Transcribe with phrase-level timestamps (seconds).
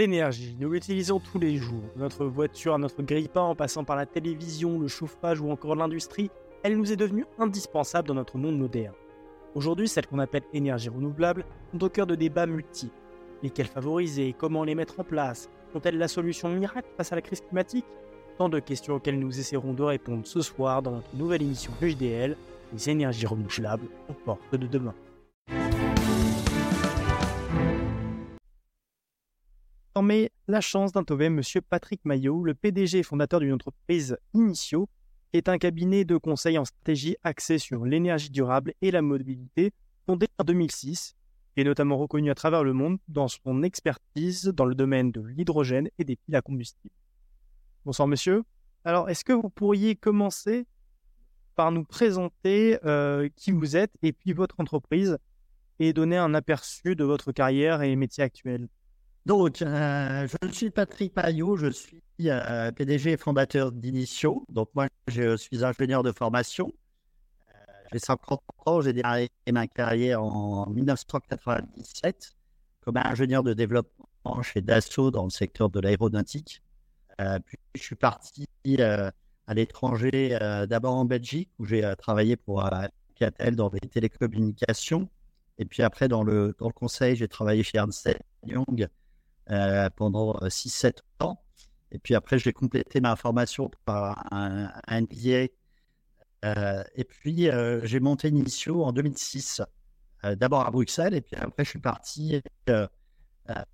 [0.00, 1.82] L'énergie, nous l'utilisons tous les jours.
[1.94, 6.30] Notre voiture notre grille-pain, en passant par la télévision, le chauffage ou encore l'industrie,
[6.62, 8.94] elle nous est devenue indispensable dans notre monde moderne.
[9.54, 12.94] Aujourd'hui, celles qu'on appelle énergies renouvelables sont au cœur de débats multiples.
[13.42, 14.34] Lesquelles favoriser?
[14.38, 15.50] Comment les mettre en place?
[15.74, 17.84] Sont-elles la solution miracle face à la crise climatique?
[18.38, 22.38] Tant de questions auxquelles nous essaierons de répondre ce soir dans notre nouvelle émission JDL,
[22.72, 24.94] les énergies renouvelables aux portes de demain.
[29.92, 31.42] Formé la chance d'interviewer M.
[31.68, 34.88] Patrick Maillot, le PDG fondateur d'une entreprise Initio,
[35.32, 39.72] est un cabinet de conseil en stratégie axé sur l'énergie durable et la mobilité,
[40.06, 41.16] fondé en 2006,
[41.56, 45.88] et notamment reconnu à travers le monde dans son expertise dans le domaine de l'hydrogène
[45.98, 46.94] et des piles à combustible.
[47.84, 48.44] Bonsoir monsieur.
[48.84, 50.68] Alors, est-ce que vous pourriez commencer
[51.56, 55.18] par nous présenter euh, qui vous êtes et puis votre entreprise
[55.80, 58.68] et donner un aperçu de votre carrière et métier actuel?
[59.26, 64.44] Donc, euh, je suis Patrick Payot, je suis euh, PDG et fondateur d'Initio.
[64.48, 66.72] Donc, moi, je suis ingénieur de formation.
[67.50, 67.52] Euh,
[67.92, 72.32] j'ai 50 ans, j'ai démarré ma carrière en 1997
[72.80, 76.62] comme ingénieur de développement chez Dassault dans le secteur de l'aéronautique.
[77.44, 78.46] puis, je suis parti
[79.46, 82.64] à l'étranger, d'abord en Belgique, où j'ai travaillé pour
[83.16, 85.10] Catel dans les télécommunications.
[85.58, 88.08] Et puis après, dans le, dans le conseil, j'ai travaillé chez Ernst
[88.46, 88.88] Young
[89.50, 91.42] euh, pendant 6-7 euh, ans.
[91.90, 95.48] Et puis après, j'ai complété ma formation par un, MBA.
[96.44, 97.48] Euh, et puis,
[97.82, 99.62] j'ai monté mission en 2006,
[100.36, 102.40] d'abord à Bruxelles, et puis après, je suis parti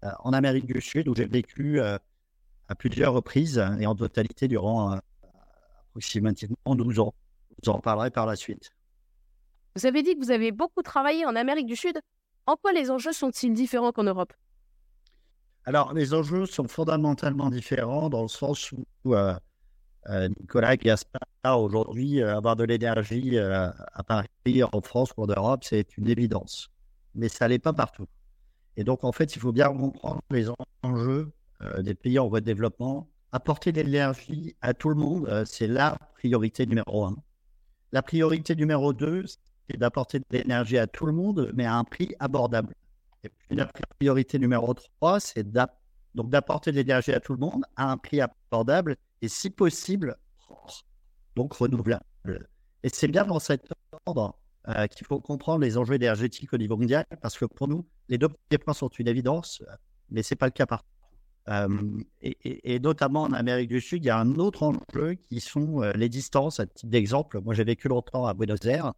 [0.02, 2.00] en Amérique du Sud, où j'ai vécu à
[2.78, 4.98] plusieurs reprises et en totalité durant
[5.90, 7.14] approximativement 12 ans.
[7.50, 8.70] Je vous en parlerai par la suite.
[9.74, 12.00] Vous avez dit que vous avez beaucoup travaillé en Amérique du Sud.
[12.46, 14.32] En quoi les enjeux sont-ils différents qu'en Europe?
[15.68, 19.34] Alors, les enjeux sont fondamentalement différents dans le sens où euh,
[20.08, 24.28] euh, Nicolas Gaspard, aujourd'hui, euh, avoir de l'énergie à Paris,
[24.62, 26.68] en France ou en Europe, c'est une évidence.
[27.16, 28.06] Mais ça n'est pas partout.
[28.76, 30.46] Et donc, en fait, il faut bien comprendre les
[30.84, 31.32] enjeux
[31.80, 33.08] des pays en voie de développement.
[33.32, 37.16] Apporter de l'énergie à tout le monde, c'est la priorité numéro un.
[37.90, 39.24] La priorité numéro deux,
[39.68, 42.74] c'est d'apporter de l'énergie à tout le monde, mais à un prix abordable.
[43.26, 43.66] Et puis la
[43.98, 45.50] priorité numéro 3, c'est
[46.14, 50.16] d'apporter de l'énergie à tout le monde à un prix abordable et si possible,
[51.34, 52.04] donc renouvelable.
[52.82, 53.68] Et c'est bien dans cet
[54.06, 54.38] ordre
[54.68, 58.18] euh, qu'il faut comprendre les enjeux énergétiques au niveau mondial, parce que pour nous, les
[58.18, 59.62] deux premiers points sont une évidence,
[60.10, 60.86] mais ce n'est pas le cas partout.
[61.48, 65.82] Euh, et, notamment en Amérique du Sud, il y a un autre enjeu qui sont
[65.82, 66.58] euh, les distances.
[66.58, 68.92] À titre d'exemple, moi j'ai vécu longtemps à Buenos Aires.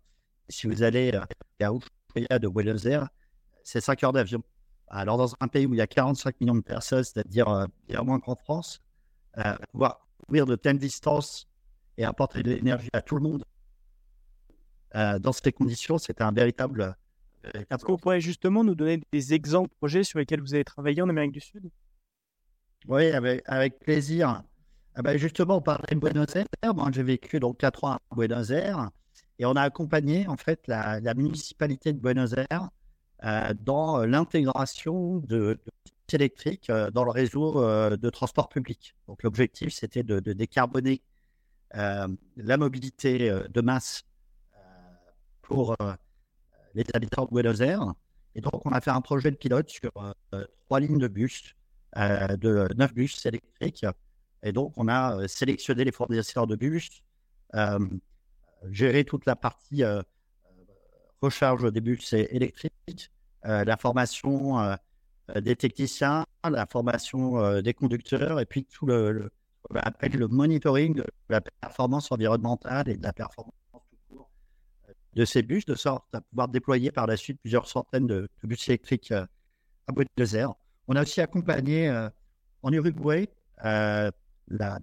[0.48, 1.26] Si vous allez à
[1.70, 3.08] Ushuaia de Buenos Aires,
[3.64, 4.42] c'est 5 heures d'avion.
[4.90, 8.02] Alors, dans un pays où il y a 45 millions de personnes, c'est-à-dire euh, bien
[8.02, 8.80] moins qu'en France,
[9.38, 11.46] euh, pouvoir couvrir de telles distances
[11.98, 13.44] et apporter de l'énergie à tout le monde,
[14.94, 16.96] euh, dans ces conditions, c'est un véritable.
[17.54, 20.64] Est-ce que vous pourriez justement nous donner des exemples de projets sur lesquels vous avez
[20.64, 21.70] travaillé en Amérique du Sud?
[22.86, 24.42] Oui, avec, plaisir.
[24.94, 26.74] Ah ben, justement, on parlait de Buenos Aires.
[26.74, 28.90] Moi, j'ai vécu donc 4 ans à Buenos Aires
[29.38, 32.77] et on a accompagné en fait la, la municipalité de Buenos Aires euh,
[33.22, 35.72] dans l'intégration de, de
[36.14, 38.94] électriques euh, dans le réseau euh, de transport public.
[39.06, 41.02] Donc l'objectif, c'était de, décarboner
[41.74, 44.04] la mobilité de masse
[45.42, 45.76] pour
[46.74, 47.92] les habitants de Buenos Aires.
[48.34, 49.92] Et donc, on a fait un projet de pilote sur
[50.64, 51.54] trois lignes de bus,
[51.94, 53.84] de neuf bus électriques.
[54.42, 57.02] Et donc, on a sélectionné les fournisseurs de bus,
[58.70, 59.82] géré toute la partie
[61.20, 63.10] recharge des bus électriques,
[63.44, 64.74] euh, la formation euh,
[65.40, 69.30] des techniciens, la formation euh, des conducteurs et puis tout le,
[69.70, 73.52] le, monitoring de la performance environnementale et de la performance
[75.14, 78.68] de ces bus, de sorte à pouvoir déployer par la suite plusieurs centaines de, bus
[78.68, 79.26] électriques à
[79.92, 80.54] Buenos Aires.
[80.86, 81.90] On a aussi accompagné
[82.62, 83.28] en Uruguay
[83.60, 84.10] la,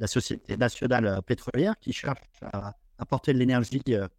[0.08, 4.10] Société nationale pétrolière qui cherche à apporter de l'énergie de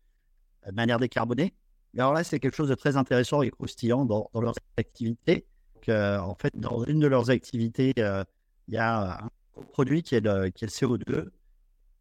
[0.72, 1.52] manière décarbonée
[1.98, 5.46] alors là, c'est quelque chose de très intéressant et croustillant dans, leurs activités.
[5.88, 8.25] en fait, dans une de leurs activités, euh,
[8.69, 11.31] il y a un produit qui est le, qui est le CO2.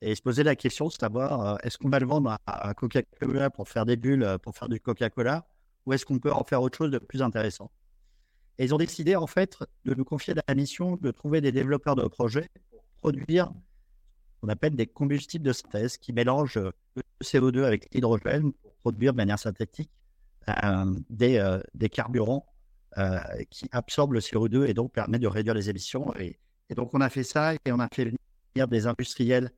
[0.01, 3.49] Et se poser la question de savoir euh, est-ce qu'on va le vendre à, Coca-Cola
[3.49, 5.47] pour faire des bulles, euh, pour faire du Coca-Cola,
[5.85, 7.71] ou est-ce qu'on peut en faire autre chose de plus intéressant?
[8.57, 11.95] Et ils ont décidé en fait de nous confier la mission de trouver des développeurs
[11.95, 13.51] de projets pour produire
[14.41, 18.51] qu'on appelle des combustibles de synthèse qui mélangent le CO2 avec l'hydrogène
[18.85, 19.89] produire de manière synthétique
[20.47, 22.45] euh, des, euh, des, carburants
[23.49, 26.13] qui absorbe le CO2 et donc permet de réduire les émissions.
[26.17, 26.37] Et,
[26.75, 29.51] donc, on a fait ça et on a fait venir des industriels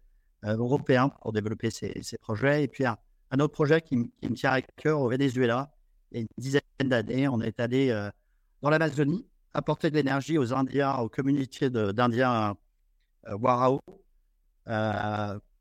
[0.44, 2.64] européens pour développer ces, projets.
[2.64, 5.72] Et puis, un, autre projet qui, me tient à cœur au Venezuela,
[6.12, 7.90] il y a une dizaine d'années, on est allé
[8.64, 12.56] dans l'Amazonie apporter de l'énergie aux Indiens, aux communautés d'Indiens
[13.30, 13.82] Warao,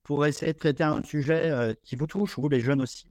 [0.03, 3.07] pour essayer de traiter un sujet qui vous touche, vous les jeunes aussi.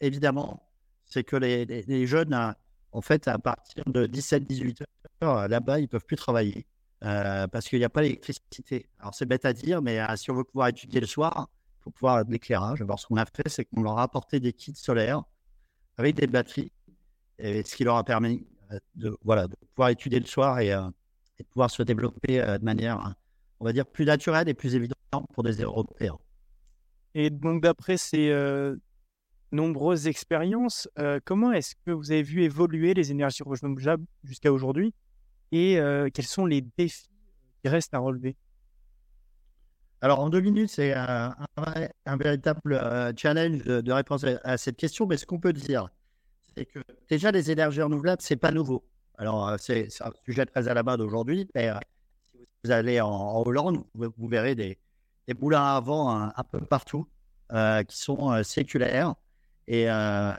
[0.00, 0.68] Évidemment,
[1.06, 2.54] c'est que les, jeunes,
[2.92, 4.82] en fait, à partir de 17-18
[5.22, 6.66] heures, là-bas, ils ne peuvent plus travailler
[7.00, 8.88] parce qu'il n'y a pas d'électricité.
[9.00, 11.48] Alors, c'est bête à dire, mais si on veut pouvoir étudier le soir,
[11.80, 12.80] il faut pouvoir avoir de l'éclairage.
[12.80, 15.22] Alors, ce qu'on a fait, c'est qu'on leur a apporté des kits solaires
[15.98, 16.72] avec des batteries,
[17.38, 18.46] et ce qui leur a permis
[18.94, 23.14] de, voilà, de pouvoir étudier le soir et, de pouvoir se développer de manière,
[23.60, 24.96] on va dire, plus naturelle et plus évidente
[25.34, 26.18] pour des Européens.
[27.14, 28.30] Et donc, d'après ces,
[29.52, 30.88] nombreuses expériences.
[30.98, 34.94] Euh, comment est-ce que vous avez vu évoluer les énergies renouvelables jusqu'à aujourd'hui
[35.52, 37.10] et euh, quels sont les défis
[37.62, 38.36] qui restent à relever?
[40.00, 41.36] Alors, en deux minutes, c'est un,
[42.18, 45.06] véritable euh, challenge de, réponse à, cette question.
[45.06, 45.90] Mais ce qu'on peut dire,
[46.56, 48.84] c'est que déjà, les énergies renouvelables, c'est pas nouveau.
[49.16, 51.48] Alors, c'est un sujet très à la mode aujourd'hui.
[51.54, 51.70] Mais
[52.32, 54.76] si vous allez en, Hollande, vous, verrez des,
[55.28, 57.06] des, moulins à vent un, peu partout
[57.50, 59.14] qui sont séculaires
[59.70, 60.32] euh,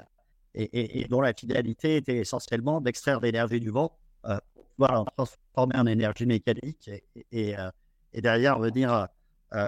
[0.56, 5.76] et, dont la finalité était essentiellement d'extraire l'énergie du vent euh, pour pouvoir la transformer
[5.76, 6.90] en énergie mécanique
[7.32, 7.70] et, euh,
[8.14, 9.08] derrière venir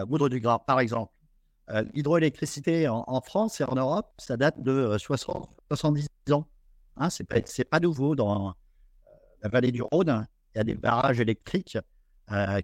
[0.08, 0.60] moudre du gras.
[0.60, 1.12] Par exemple,
[1.94, 6.48] l'hydroélectricité en, France et en Europe, ça date de 60, 70 ans.
[6.98, 8.16] Hein, c'est pas, pas nouveau.
[8.16, 8.56] Dans
[9.44, 11.78] la vallée du Rhône, il y a des barrages électriques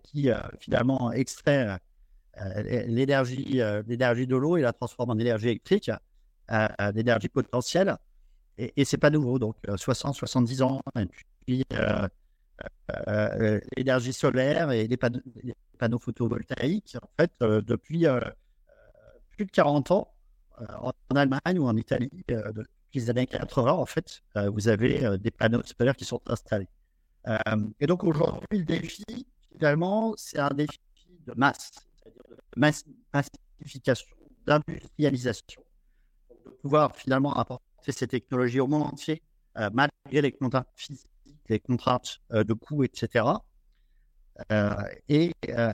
[0.03, 0.29] qui
[0.59, 1.77] finalement extraient
[2.87, 5.91] l'énergie de l'eau et la transforment en énergie électrique
[6.93, 7.97] d'énergie potentielle.
[8.57, 10.81] Et, et c'est pas nouveau, donc 60-70 euh, ans.
[10.97, 11.07] Et
[11.45, 12.07] puis, euh,
[13.07, 18.05] euh, l'énergie solaire et les panneaux, photovoltaïques, en fait, depuis
[19.31, 20.13] plus de 40 ans,
[20.79, 25.63] en Allemagne ou en Italie, depuis les années 80, en fait, vous avez des panneaux
[25.63, 26.67] solaires qui sont installés.
[27.79, 30.79] et donc aujourd'hui, le défi, finalement, c'est un défi
[31.25, 31.71] de masse,
[32.03, 33.17] c'est-à-dire de
[33.59, 34.15] massification,
[34.45, 35.63] d'industrialisation
[36.61, 39.21] pouvoir finalement apporter ces technologies au monde entier,
[39.57, 41.09] euh, malgré les contraintes physiques,
[41.49, 43.25] les contraintes euh, de coûts, etc.
[45.09, 45.73] et euh,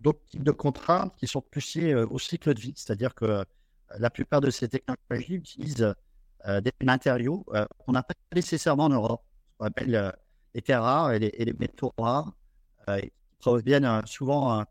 [0.00, 3.44] d'autres types de contraintes qui sont poussées au cycle de vie, c'est-à-dire que
[3.98, 5.94] la plupart de ces technologies utilisent
[6.46, 7.44] des matériaux
[7.78, 9.22] qu'on n'a pas nécessairement en Europe,
[9.56, 10.12] qu'on appelle
[10.54, 12.32] les terres rares et les, métaux rares,
[13.00, 14.64] qui proviennent souvent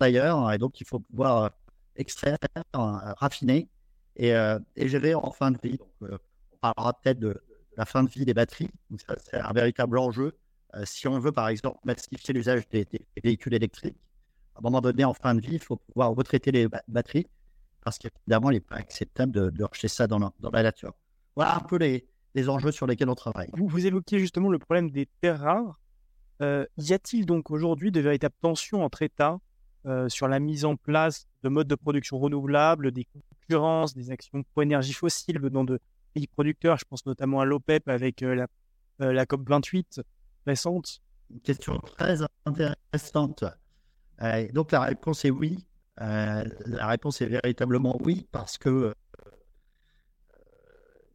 [0.00, 1.52] d'ailleurs, et donc il faut pouvoir
[1.96, 2.38] extraire,
[2.74, 3.68] raffiner
[4.16, 5.78] et, euh, et en fin de vie.
[5.78, 6.18] Donc, euh,
[6.52, 7.40] on parlera peut-être de,
[7.76, 8.70] la fin de vie des batteries.
[8.96, 10.36] c'est un véritable enjeu.
[10.74, 12.86] Euh, si on veut, par exemple, massifier l'usage des,
[13.22, 13.98] véhicules électriques,
[14.54, 17.26] à un moment donné, en fin de vie, il faut pouvoir retraiter les batteries
[17.84, 20.94] parce qu'évidemment, il n'est pas acceptable de, rejeter ça dans la, nature.
[21.34, 23.48] Voilà un peu les, les, enjeux sur lesquels on travaille.
[23.54, 25.80] Vous, vous évoquiez justement le problème des terres rares.
[26.40, 29.40] y a-t-il donc aujourd'hui de véritables tensions entre États
[30.08, 33.04] sur la mise en place de modes de production renouvelables, des
[33.94, 35.78] des actions pour énergie fossile venant de
[36.14, 36.78] pays producteurs.
[36.78, 38.46] Je pense notamment à l'OPEP avec euh, la,
[39.02, 40.02] euh, la COP28
[40.46, 41.00] récente.
[41.30, 43.44] Une question très intéressante.
[44.22, 45.66] Euh, donc la réponse est oui.
[45.98, 48.94] la réponse est véritablement oui parce que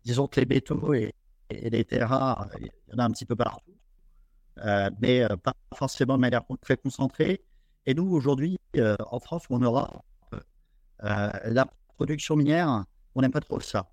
[0.04, 1.14] disons que les métaux et,
[1.50, 3.72] les terres rares, il y en a un petit peu partout,
[5.00, 7.44] mais pas forcément de manière très concentrée.
[7.86, 10.04] Et nous, aujourd'hui, en France ou en Europe,
[11.00, 12.86] la production minière,
[13.16, 13.90] on n'aime pas trop ça.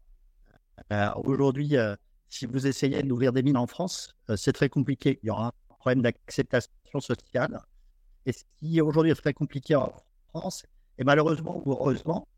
[0.93, 1.97] Euh, aujourd'hui, euh,
[2.29, 5.19] si vous essayez d'ouvrir des mines en France, euh, c'est très compliqué.
[5.23, 7.61] Il y aura un problème d'acceptation sociale.
[8.27, 9.93] Et ce qui aujourd'hui est très compliqué en
[10.29, 10.65] France,
[10.99, 12.29] et malheureusement ou heureusement,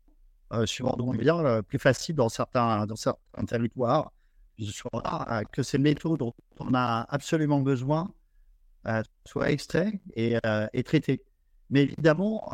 [0.65, 4.11] suivant d'où on vient, plus facile dans certains, dans certains territoires,
[5.51, 8.11] que ces métaux dont on a absolument besoin
[9.25, 10.37] soient extraits et,
[10.73, 11.23] et traités.
[11.69, 12.49] Mais évidemment,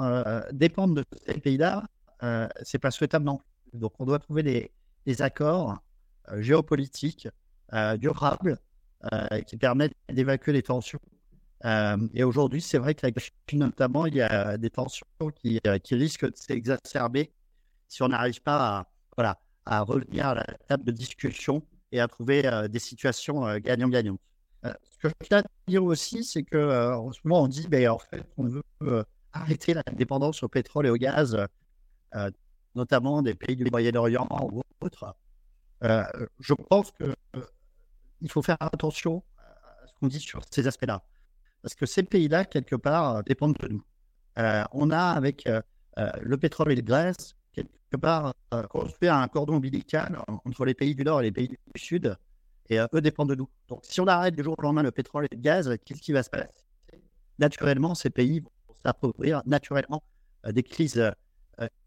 [0.52, 1.84] dépendre de ces pays-là,
[2.24, 3.40] euh, c'est pas souhaitable non
[3.74, 4.44] Donc, on doit trouver
[5.06, 5.78] des, accords
[6.30, 7.28] euh, géopolitiques
[7.74, 8.60] euh, durables
[9.48, 11.02] qui permettent d'évacuer les tensions.
[12.14, 15.60] et aujourd'hui, c'est vrai qu'avec la Chine notamment, il y a des tensions qui,
[15.92, 17.34] risquent de s'exacerber
[17.90, 18.88] si on n'arrive pas à,
[19.18, 21.62] voilà, à revenir à la table de discussion
[21.92, 24.18] et à trouver des situations gagnant-gagnant.
[24.64, 28.00] ce que je tiens dire aussi, c'est que en ce moment, on dit, ben, en
[28.00, 29.04] fait, veut
[29.34, 31.38] arrêter la dépendance au pétrole et au gaz
[32.16, 32.32] euh,
[32.76, 35.16] notamment des pays du Moyen-Orient ou autres.
[35.84, 36.04] Euh,
[36.40, 37.16] je pense que
[38.22, 41.04] il faut faire attention à ce qu'on dit sur ces aspects-là.
[41.62, 43.84] Parce que ces pays-là, quelque part, dépendent de nous.
[44.72, 45.48] on a, avec
[45.98, 48.34] le pétrole et le gaz, quelque part,
[48.70, 52.18] construit un cordon ombilical entre les pays du Nord et les pays du Sud,
[52.70, 53.50] et eux dépendent de nous.
[53.68, 56.14] Donc, si on arrête du jour au lendemain le pétrole et le gaz, qu'est-ce qui
[56.14, 56.48] va se passer?
[57.40, 60.04] Naturellement, ces pays vont s'appauvrir, naturellement,
[60.50, 61.12] des crises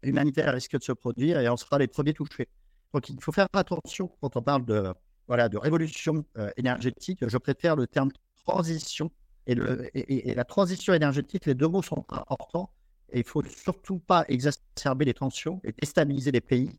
[0.03, 2.47] humanitaires risquent de se produire et on sera les premiers touchés.
[2.93, 4.93] Donc, il faut faire attention quand on parle de,
[5.27, 7.19] voilà, de révolution énergétique.
[7.27, 8.11] Je préfère le terme
[8.45, 9.11] transition.
[9.45, 12.69] Et, le, et, la transition énergétique, les deux mots sont importants.
[13.11, 16.71] Et il ne faut surtout pas exacerber les tensions et déstabiliser les pays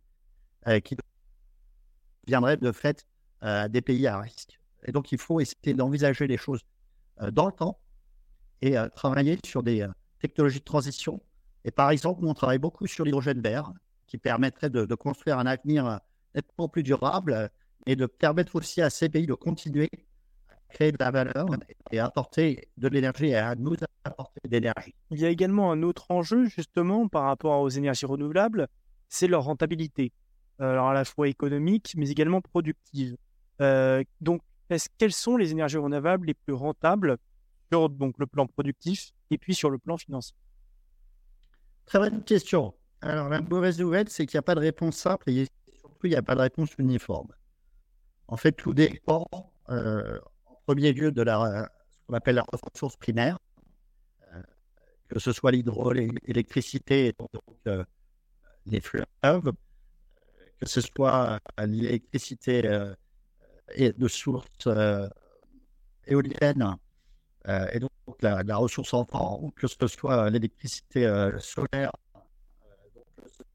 [0.84, 0.96] qui
[2.26, 3.06] viendraient de fait
[3.70, 4.58] des pays à risque.
[4.84, 6.60] Et donc, il faut essayer d'envisager les choses
[7.32, 7.78] dans le temps
[8.62, 9.86] et travailler sur des
[10.20, 11.20] technologies de transition.
[11.68, 13.74] Et par exemple, on travaille beaucoup sur l'hydrogène vert,
[14.06, 16.00] qui permettrait de, construire un avenir
[16.34, 17.50] nettement plus durable
[17.84, 19.90] et de permettre aussi à ces pays de continuer
[20.48, 21.46] à créer de la valeur
[21.92, 24.94] et à apporter de l'énergie et à nous apporter de l'énergie.
[25.10, 28.68] Il y a également un autre enjeu, justement, par rapport aux énergies renouvelables,
[29.10, 30.10] c'est leur rentabilité.
[30.58, 33.14] Alors, à la fois économique, mais également productive.
[33.60, 34.40] Euh, donc,
[34.96, 37.18] quelles sont les énergies renouvelables les plus rentables
[37.70, 40.34] sur donc, le plan productif et puis sur le plan financier?
[41.88, 42.74] Très bonne question.
[43.00, 45.46] Alors, la mauvaise nouvelle, c'est qu'il n'y a pas de réponse simple et
[45.80, 47.28] surtout, il n'y a pas de réponse uniforme.
[48.26, 49.26] En fait, tout dépend,
[49.70, 51.66] euh, en premier lieu, de ce
[52.06, 53.38] qu'on appelle la ressource primaire,
[54.34, 54.42] euh,
[55.08, 57.30] que ce soit l'hydroélectricité, donc
[57.66, 57.82] euh,
[58.66, 59.52] les fleuves,
[60.60, 62.68] que ce soit l'électricité
[63.78, 64.68] de source
[66.06, 66.76] éolienne
[67.72, 67.90] et donc
[68.20, 71.92] la, ressource en temps, que ce soit l'électricité solaire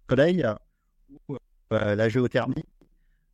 [0.09, 0.45] soleil
[1.27, 1.37] ou
[1.71, 2.63] euh, la géothermie,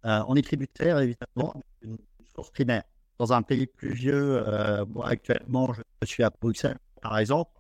[0.06, 1.98] euh, on est tributaire évidemment d'une
[2.34, 2.84] source primaire.
[3.18, 7.52] Dans un pays pluvieux, euh, moi actuellement je suis à Bruxelles par exemple,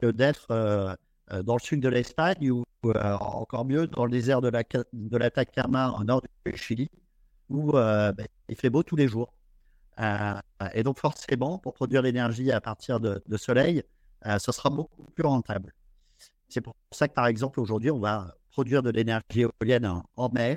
[0.00, 0.96] que d'être
[1.42, 2.64] dans le sud de l'Espagne ou
[2.94, 4.62] encore mieux dans le désert de la,
[5.98, 6.88] au nord du Chili,
[7.48, 8.14] où ben,
[8.48, 9.32] il fait beau tous les jours.
[9.98, 13.82] Et donc forcément, pour produire l'énergie à partir de, soleil,
[14.24, 15.72] ce sera beaucoup plus rentable.
[16.48, 20.56] C'est pour ça que, par exemple, aujourd'hui, on va produire de l'énergie éolienne en, mer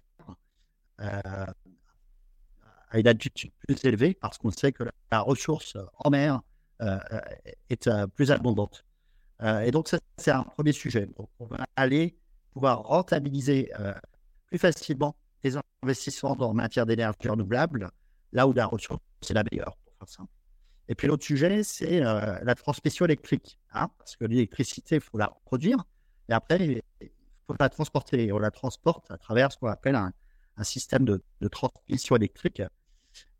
[1.01, 1.45] euh,
[2.89, 6.41] à une altitude plus élevée parce qu'on sait que la, ressource en mer
[6.81, 6.97] euh,
[7.69, 8.83] est euh, plus abondante.
[9.63, 11.09] et donc, ça, c'est un premier sujet.
[11.39, 12.15] On va aller
[12.53, 13.71] pouvoir rentabiliser
[14.45, 17.89] plus facilement les investissements en matière d'énergie renouvelable,
[18.33, 20.31] là où la ressource est la meilleure, pour faire simple.
[20.87, 25.31] Et puis l'autre sujet, c'est la transmission électrique, hein, parce que l'électricité, il faut la
[25.45, 25.85] produire,
[26.31, 27.09] et après, il
[27.45, 28.31] faut la transporter.
[28.31, 30.13] on la transporte à travers ce qu'on appelle un,
[30.63, 32.61] système de, transmission électrique.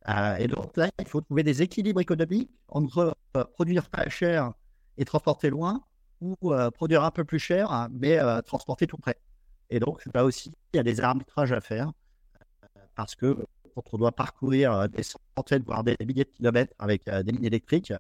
[0.10, 4.54] Euh, et donc là, il faut trouver des équilibres économiques entre euh, produire pas cher
[4.98, 5.84] et transporter loin,
[6.20, 9.18] ou euh, produire un peu plus cher, mais transporter tout près.
[9.70, 11.92] Et donc là aussi, il y a des arbitrages à faire,
[12.96, 13.38] parce que
[13.74, 17.94] quand on doit parcourir des centaines, voire des milliers de kilomètres avec des lignes électriques,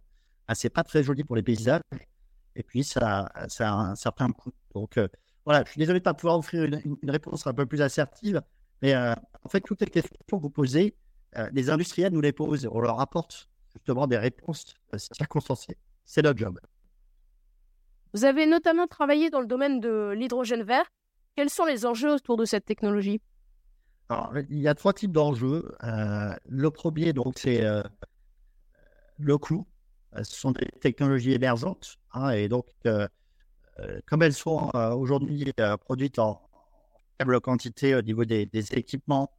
[0.47, 1.81] bah, c'est pas très joli pour les paysages.
[2.55, 4.51] Et puis, ça, ça a un certain coût.
[4.73, 4.97] Donc,
[5.45, 8.41] voilà, je suis désolé de ne pas pouvoir offrir une, réponse un peu plus assertive,
[8.81, 9.13] mais euh,
[9.43, 10.95] en fait, toutes les questions que vous posez,
[11.37, 12.67] euh, les industriels nous les posent.
[12.71, 15.77] On leur apporte justement des réponses euh, circonstanciées.
[16.05, 16.59] C'est notre job.
[18.13, 20.85] Vous avez notamment travaillé dans le domaine de l'hydrogène vert.
[21.35, 23.21] Quels sont les enjeux autour de cette technologie?
[24.49, 25.75] Il y a trois types d'enjeux.
[25.81, 27.63] le premier, donc, c'est
[29.17, 29.65] le coût.
[30.15, 31.97] Ce sont des technologies émergentes.
[32.13, 32.65] Hein, et donc,
[33.79, 36.41] euh, comme elles sont euh, aujourd'hui euh, produites en
[37.17, 39.31] faible quantité au niveau des, équipements,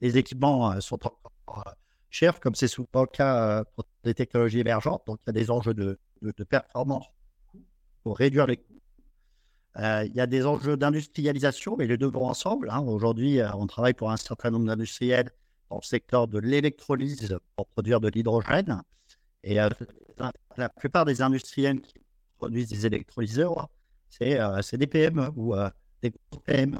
[0.00, 1.74] les équipements sont encore
[2.10, 5.02] chers, comme c'est souvent le cas pour des technologies émergentes.
[5.06, 5.98] Donc, il y a des enjeux de,
[6.48, 7.06] performance
[8.02, 8.80] pour réduire les coûts.
[9.78, 12.68] Il y a des enjeux d'industrialisation, mais les deux vont ensemble.
[12.70, 12.80] Hein.
[12.80, 15.30] Aujourd'hui, on travaille pour un certain nombre d'industriels
[15.70, 18.82] dans le secteur de l'électrolyse pour produire de l'hydrogène.
[19.44, 19.68] Et euh,
[20.56, 21.94] la plupart des industriels qui
[22.38, 23.68] produisent des électrolyseurs,
[24.08, 25.70] c'est euh, des PME ou euh,
[26.02, 26.12] des
[26.44, 26.78] PME.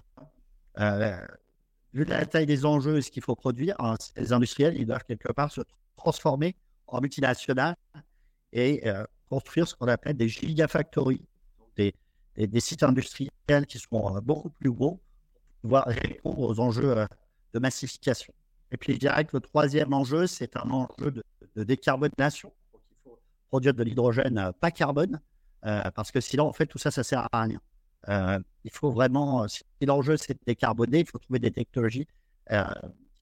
[1.93, 5.05] vu la taille des enjeux et ce qu'il faut produire, hein, les industriels, ils doivent
[5.05, 5.61] quelque part se
[5.97, 7.77] transformer en multinationales
[8.53, 8.83] et
[9.29, 11.23] construire ce qu'on appelle des gigafactories,
[11.77, 11.93] des,
[12.47, 15.01] des, sites industriels qui sont beaucoup plus gros
[15.61, 17.07] pour pouvoir répondre aux enjeux
[17.53, 18.33] de massification.
[18.71, 22.53] Et puis, je dirais que le troisième enjeu, c'est un enjeu de, décarbonation.
[22.75, 23.19] il faut
[23.49, 25.21] produire de l'hydrogène euh, pas carbone,
[25.67, 27.61] euh, parce que sinon, en fait, tout ça, ça sert à rien.
[28.09, 32.07] Euh, il faut vraiment, si l'enjeu, c'est de décarboner, il faut trouver des technologies
[32.49, 32.57] qui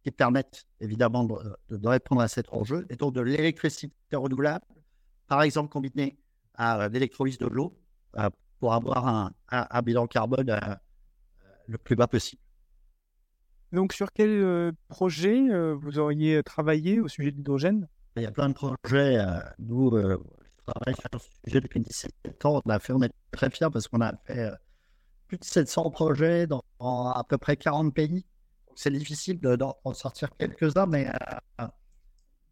[0.03, 4.65] qui permettent évidemment de, répondre à cet enjeu, et donc de l'électricité renouvelable,
[5.27, 6.17] par exemple combinée
[6.55, 7.77] à l'électrolyse de l'eau,
[8.61, 10.59] pour avoir un, bilan carbone
[11.67, 12.41] le plus bas possible.
[13.73, 17.89] Donc, sur quel projet vous auriez travaillé au sujet de l'hydrogène?
[18.17, 19.19] Il y a plein de projets.
[19.59, 22.63] nous, je travaille sur ce sujet depuis 17 ans.
[22.65, 24.51] On, a fait, on est très fiers parce qu'on a fait
[25.29, 28.25] plus de 700 projets dans, à peu près 40 pays.
[28.75, 31.11] C'est difficile d'en sortir quelques-uns, mais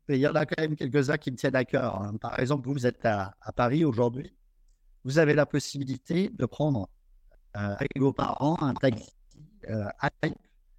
[0.09, 2.01] il y en a quand même quelques-uns qui me tiennent à cœur.
[2.01, 2.17] Hein.
[2.21, 4.35] Par exemple, vous, êtes à, Paris aujourd'hui.
[5.05, 6.89] Vous avez la possibilité de prendre
[7.53, 9.13] avec vos parents un taxi
[9.69, 10.11] à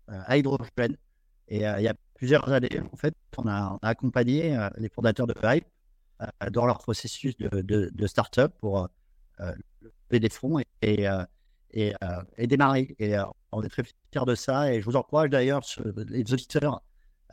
[0.10, 0.98] euh, à hydrogène.
[1.48, 5.26] Et euh, il y a plusieurs années, en fait, on a, accompagné euh, les fondateurs
[5.26, 5.66] de Hype
[6.52, 8.88] dans leur processus de, de, start-up pour
[9.40, 11.08] lever des fonds et,
[12.38, 12.96] démarrer.
[13.00, 13.16] Et
[13.52, 14.72] on est très fiers de ça.
[14.72, 15.62] Et je vous encourage d'ailleurs,
[16.08, 16.82] les auditeurs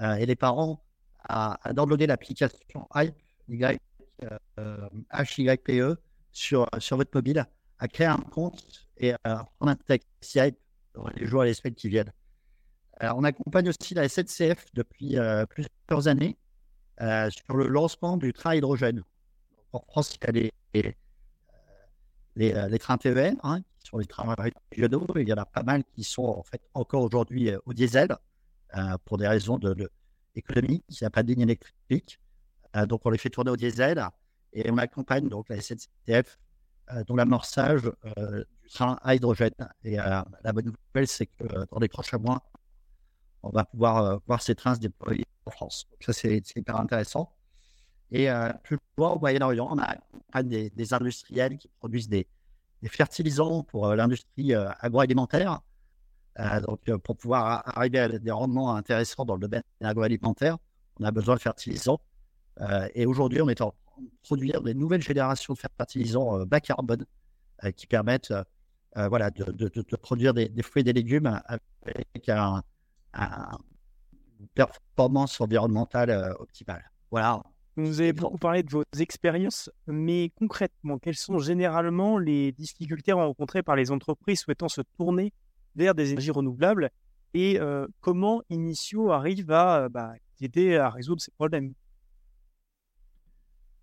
[0.01, 0.83] et les parents,
[1.29, 3.15] à, downloader l'application Hype,
[3.49, 3.79] y,
[5.13, 5.97] H-Y-P-E,
[6.33, 7.47] sur, sur votre mobile,
[7.79, 10.39] à créer un compte et à prendre un taxi
[10.95, 12.13] dans les jours et les semaines qui viennent.
[12.99, 16.37] Alors, on accompagne aussi la SNCF depuis euh, plusieurs années
[17.01, 19.03] euh, sur le lancement du train hydrogène.
[19.73, 20.33] En France, il y a
[20.75, 20.97] les,
[22.37, 24.35] les, euh, trains TER, hein, qui sont les trains
[24.71, 25.07] régionaux.
[25.17, 28.17] Il y en a pas mal qui sont en fait encore aujourd'hui au diesel
[29.05, 29.91] pour des raisons de, de
[30.35, 30.85] économiques.
[30.89, 32.21] Il n'y a pas de ligne électrique.
[32.87, 34.03] donc, on les fait tourner au diesel
[34.53, 36.39] et on accompagne donc la SNCF
[37.07, 39.53] dans l'amorçage du train à hydrogène.
[39.85, 42.43] Et la bonne nouvelle, c'est que dans les prochains mois,
[43.43, 45.87] on va pouvoir euh, voir ces trains se déployer en France.
[45.91, 47.33] Donc ça, c'est hyper intéressant.
[48.11, 52.27] Et euh, plus loin, au Moyen-Orient, on a des, industriels qui produisent des,
[52.87, 55.61] fertilisants pour euh, l'industrie agroalimentaire.
[56.67, 60.59] donc, pour pouvoir arriver à des rendements intéressants dans le domaine agroalimentaire,
[60.99, 62.01] on a besoin de fertilisants.
[62.95, 63.75] et aujourd'hui, on est en
[64.23, 67.05] produire des nouvelles générations de fertilisants bas carbone
[67.77, 68.33] qui permettent
[68.95, 71.41] voilà, de, produire des, fruits et des légumes
[71.85, 72.63] avec un,
[74.55, 76.91] performance environnementale euh, optimale.
[77.11, 77.43] Voilà.
[77.77, 83.63] Vous avez beaucoup parlé de vos expériences, mais concrètement, quelles sont généralement les difficultés rencontrées
[83.63, 85.33] par les entreprises souhaitant se tourner
[85.75, 86.91] vers des énergies renouvelables
[87.33, 91.73] et euh, comment Initio arrive à bah, aider à résoudre ces problèmes?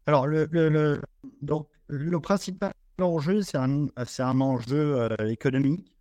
[0.10, 1.00] Alors, le,
[1.43, 5.95] donc, le principal enjeu, c'est un, un, enjeu euh, économique.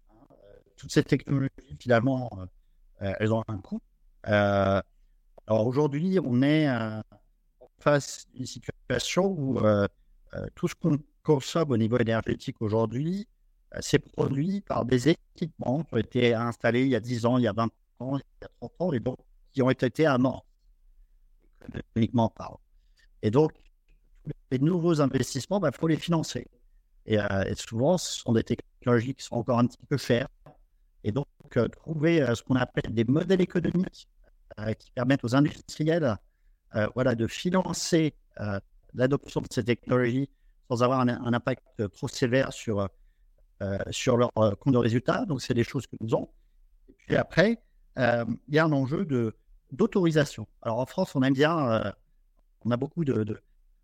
[0.78, 2.30] Toutes ces technologies, finalement,
[3.02, 3.82] euh, elles ont un coût.
[4.28, 4.80] Euh,
[5.46, 7.02] alors aujourd'hui, on est euh,
[7.80, 9.60] face à une situation où
[10.54, 13.28] tout ce qu'on consomme au niveau énergétique aujourd'hui,
[13.80, 17.44] c'est produit par des équipements qui ont été installés il y a 10 ans, il
[17.44, 17.68] y a 20
[17.98, 19.18] ans, il y a 30 ans, et donc
[19.50, 20.46] qui ont été amorts,
[21.68, 22.60] économiquement parlant.
[23.20, 23.52] Et donc,
[24.50, 26.46] les nouveaux investissements, il bah, faut les financer.
[27.06, 30.28] Et, et, souvent, ce sont des technologies qui sont encore un petit peu chères.
[31.04, 34.08] Et donc, euh, trouver euh, ce qu'on appelle des modèles économiques
[34.58, 36.16] euh, qui permettent aux industriels
[36.94, 38.12] voilà, de financer
[38.92, 40.28] l'adoption de ces technologies
[40.68, 42.86] sans avoir un, impact trop sévère sur,
[43.90, 45.24] sur leur compte de résultat.
[45.24, 46.28] Donc, c'est des choses que nous avons.
[46.90, 47.62] Et puis après,
[47.96, 49.08] il y a un enjeu
[49.72, 50.46] d'autorisation.
[50.60, 51.94] Alors, en France, on aime bien,
[52.66, 53.40] on a beaucoup de,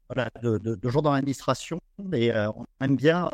[0.08, 1.80] voilà, de, de gens dans l'administration
[2.12, 3.30] et on aime bien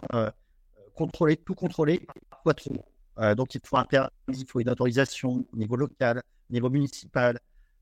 [0.94, 2.85] contrôler, tout contrôler, parfois trop.
[3.18, 6.70] Euh, donc, il faut un permis, il faut une autorisation au niveau local, au niveau
[6.70, 7.38] municipal,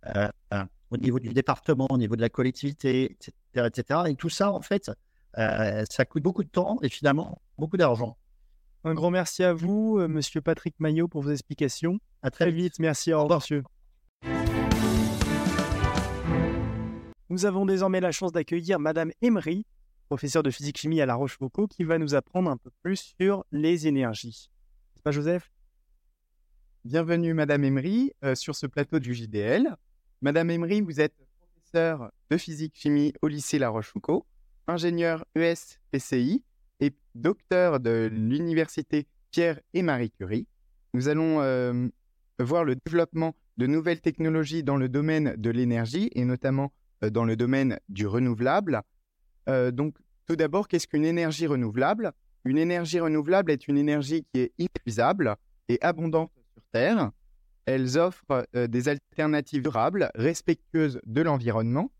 [0.07, 3.33] euh, euh, au niveau du département, au niveau de la collectivité, etc.
[3.67, 4.01] etc.
[4.09, 4.91] Et tout ça, en fait,
[5.35, 8.17] ça coûte beaucoup de temps et finalement beaucoup d'argent.
[8.85, 11.99] Un grand merci à vous, monsieur Patrick Maillot, pour vos explications.
[12.23, 12.79] À très, vite.
[12.79, 13.13] Merci.
[13.13, 13.63] Au revoir, monsieur.
[17.31, 19.67] Nous avons désormais la chance d'accueillir Madame Emery,
[20.07, 23.87] professeure de physique-chimie à La Rochefoucauld, qui va nous apprendre un peu plus sur les
[23.87, 24.51] énergies
[25.09, 25.51] pas Joseph?
[26.85, 29.75] Bienvenue Madame Emery euh, sur ce plateau du JDL.
[30.21, 34.23] Madame Emery, vous êtes professeure de physique-chimie au lycée La Rochefoucauld,
[34.67, 36.43] ingénieur ES-PCI
[36.81, 40.47] et docteur de l'université Pierre et Marie Curie.
[40.93, 41.89] Nous allons euh,
[42.39, 47.37] voir le développement de nouvelles technologies dans le domaine de l'énergie et notamment dans le
[47.37, 48.83] domaine du renouvelable.
[49.47, 49.95] donc,
[50.27, 52.13] tout d'abord, qu'est-ce qu'une énergie renouvelable?
[52.45, 55.37] Une énergie renouvelable est une énergie qui est inépuisable
[55.69, 57.11] et abondante sur Terre.
[57.67, 61.91] Elles offrent euh, des alternatives durables, respectueuses de l'environnement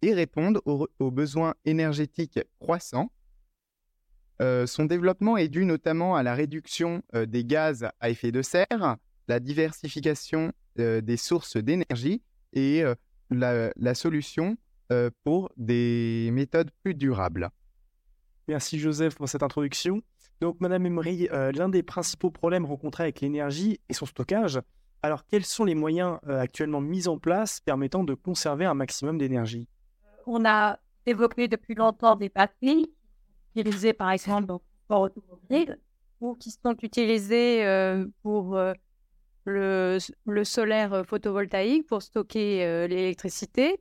[0.00, 3.10] et répondent aux, besoins énergétiques croissants.
[4.40, 8.40] Euh, son développement est dû notamment à la réduction euh, des gaz à effet de
[8.40, 12.84] serre, la diversification des sources d'énergie et
[13.30, 14.56] la, la, solution
[15.24, 17.50] pour des méthodes plus durables.
[18.48, 20.00] Merci Joseph pour cette introduction.
[20.40, 24.60] Donc, Madame Emery, l'un des principaux problèmes rencontrés avec l'énergie est son stockage.
[25.02, 29.68] Alors, quels sont les moyens actuellement mis en place permettant de conserver un maximum d'énergie?
[30.26, 32.90] On a développé depuis longtemps des batteries
[33.54, 34.60] utilisées par exemple dans
[34.90, 35.78] le automobile
[36.20, 37.64] ou qui sont utilisées
[38.22, 38.58] pour
[39.48, 39.98] le,
[40.44, 43.80] solaire photovoltaïque pour stocker l'électricité.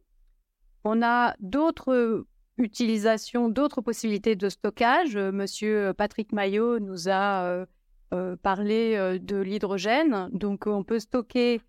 [0.84, 2.25] On a d'autres
[2.58, 5.17] utilisations, d'autres possibilités de stockage.
[5.17, 7.65] Monsieur Patrick Maillot nous a
[8.41, 10.30] parlé de l'hydrogène.
[10.32, 11.62] Donc, on peut stocker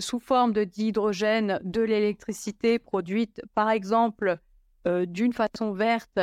[0.00, 4.38] sous forme de d'hydrogène de l'électricité produite, par exemple,
[4.86, 6.20] d'une façon verte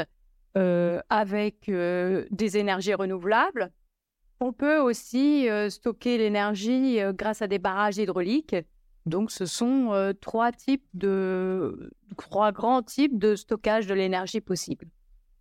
[0.56, 3.72] avec des énergies renouvelables.
[4.40, 8.56] On peut aussi stocker l'énergie grâce à des barrages hydrauliques.
[9.06, 14.88] Donc, ce sont trois types de trois grands types de stockage de l'énergie possible.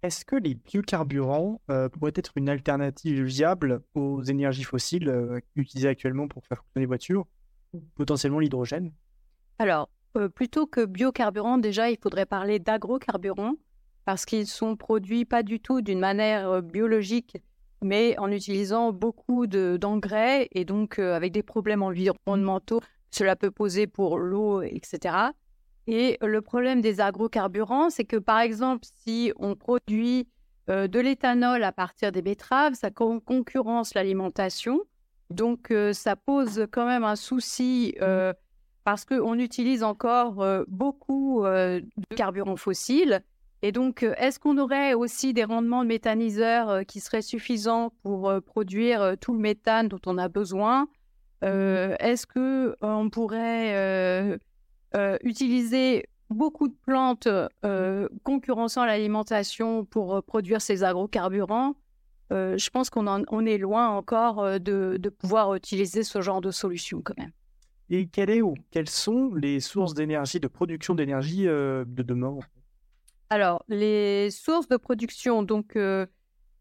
[0.02, 1.60] Est-ce que les biocarburants
[1.92, 7.26] pourraient être une alternative viable aux énergies fossiles utilisées actuellement pour faire fonctionner les voitures,
[7.94, 8.92] potentiellement l'hydrogène?
[9.58, 9.90] Alors,
[10.34, 13.54] plutôt que biocarburants, déjà, il faudrait parler d'agrocarburants
[14.04, 17.36] parce qu'ils sont produits pas du tout d'une manière biologique,
[17.82, 22.80] mais en utilisant beaucoup d'engrais et donc avec des problèmes environnementaux.
[23.10, 25.14] Cela peut poser pour l'eau, etc.
[25.86, 30.28] Et le problème des agrocarburants, c'est que par exemple, si on produit
[30.68, 34.82] de l'éthanol à partir des betteraves, ça concurrence l'alimentation.
[35.30, 37.94] Donc, ça pose quand même un souci
[38.84, 43.22] parce qu'on utilise encore beaucoup de carburants fossiles.
[43.62, 49.16] Et donc, est-ce qu'on aurait aussi des rendements de méthaniseurs qui seraient suffisants pour produire
[49.20, 50.88] tout le méthane dont on a besoin?
[51.42, 54.38] Est-ce qu'on pourrait
[55.24, 57.28] utiliser beaucoup de plantes
[58.22, 61.74] concurrençant l'alimentation pour produire ces agrocarburants?
[62.30, 67.18] Je pense qu'on est loin encore de, de pouvoir utiliser ce genre de solution quand
[67.18, 67.32] même.
[67.90, 72.38] Et quelle est ou quelles sont les sources d'énergie, de production d'énergie de demain?
[73.30, 75.76] Alors, les sources de production, donc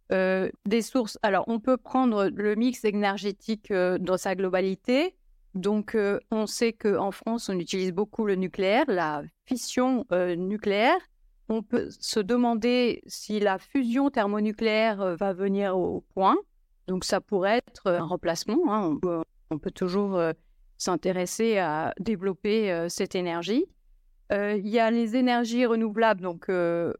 [0.10, 1.17] des sources.
[1.21, 5.15] Alors, on peut prendre le mix énergétique dans sa globalité.
[5.53, 5.97] Donc,
[6.32, 10.99] on sait qu'en France, on utilise beaucoup le nucléaire, la fission nucléaire.
[11.49, 16.38] On peut se demander si la fusion thermonucléaire va venir au point.
[16.88, 18.73] Donc, ça pourrait être un remplacement.
[18.73, 18.97] Hein.
[19.49, 20.21] On, peut, toujours
[20.77, 23.65] s'intéresser à développer cette énergie.
[24.30, 26.48] Il y a les énergies renouvelables, donc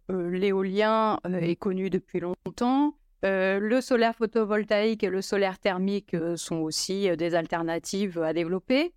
[0.10, 2.96] l'éolien est connu depuis longtemps.
[3.24, 8.94] le solaire photovoltaïque et le solaire thermique sont aussi des alternatives à développer.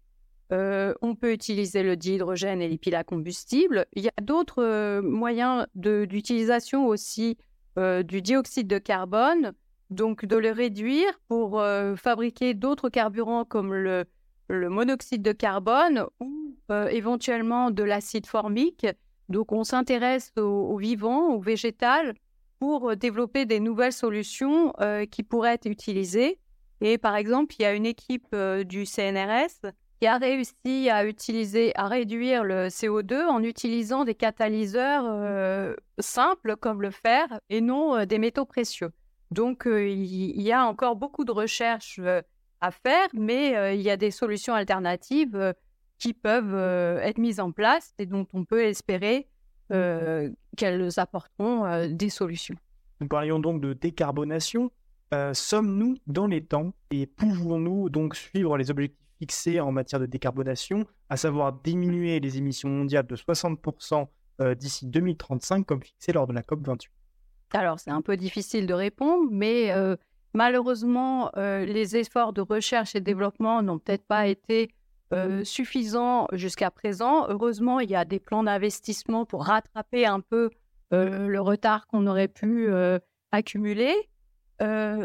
[0.51, 3.87] on peut utiliser le dihydrogène et les piles à combustible.
[3.95, 7.37] Il y a d'autres moyens d'utilisation aussi
[7.77, 9.55] du dioxyde de carbone,
[9.91, 11.61] donc de le réduire pour
[11.97, 14.05] fabriquer d'autres carburants comme le,
[14.51, 18.87] le monoxyde de carbone ou euh, éventuellement de l'acide formique.
[19.29, 22.15] Donc on s'intéresse aux, vivants, aux végétales,
[22.59, 26.39] pour euh, développer des nouvelles solutions euh, qui pourraient être utilisées.
[26.81, 28.35] Et par exemple, il y a une équipe
[28.65, 35.77] du CNRS qui a réussi à utiliser, à réduire le CO2 en utilisant des catalyseurs
[35.99, 38.93] simples comme le fer et non des métaux précieux.
[39.31, 42.01] Donc il y a encore beaucoup de recherches
[42.61, 45.53] à faire, mais euh, il y a des solutions alternatives euh,
[45.99, 49.27] qui peuvent euh, être mises en place et dont on peut espérer
[50.57, 52.57] qu'elles apporteront des solutions.
[53.01, 54.73] Nous parlions donc de décarbonation.
[55.33, 60.87] Sommes-nous dans les temps et pouvons-nous donc suivre les objectifs fixés en matière de décarbonation,
[61.09, 64.09] à savoir diminuer les émissions mondiales de 60%
[64.57, 66.89] d'ici 2035 comme fixé lors de la COP28
[67.53, 69.73] Alors c'est un peu difficile de répondre, mais
[70.33, 74.71] Malheureusement, euh, les efforts de recherche et développement n'ont peut-être pas été
[75.13, 77.27] euh, suffisants jusqu'à présent.
[77.29, 80.51] Heureusement, il y a des plans d'investissement pour rattraper un peu
[80.93, 82.69] euh, le retard qu'on aurait pu
[83.33, 83.95] accumuler.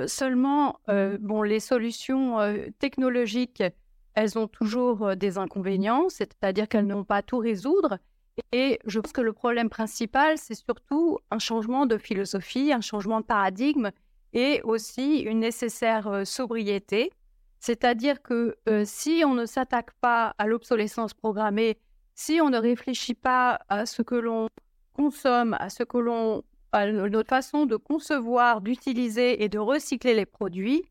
[0.07, 0.79] seulement,
[1.19, 2.37] bon, les solutions
[2.79, 3.63] technologiques,
[4.13, 7.97] elles ont toujours des inconvénients, c'est-à-dire qu'elles n'ont pas tout résoudre.
[8.51, 13.21] Et je pense que le problème principal, c'est surtout un changement de philosophie, un changement
[13.21, 13.91] de paradigme
[14.35, 17.11] et aussi une nécessaire euh, sobriété.
[17.59, 21.79] C'est-à-dire que euh, si on ne s'attaque pas à l'obsolescence programmée,
[22.13, 24.49] si on ne réfléchit pas à ce que l'on
[24.93, 26.43] consomme, à ce que l'on,
[26.73, 30.83] à notre façon de concevoir, d'utiliser et de recycler les produits,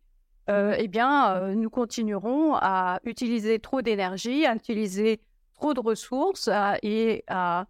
[0.50, 5.20] euh, eh bien, nous continuerons à utiliser trop d'énergie, à utiliser
[5.54, 6.50] trop de ressources
[6.82, 7.66] et à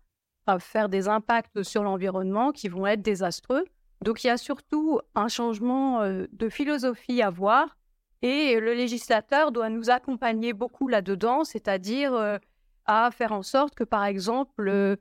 [0.59, 3.65] faire des impacts sur l'environnement qui vont être désastreux.
[4.05, 7.79] Donc, il y a surtout un changement euh, de philosophie à voir
[8.21, 12.37] et le législateur doit nous accompagner beaucoup là-dedans, c'est-à-dire euh,
[12.85, 14.97] à faire en sorte que, par exemple, euh,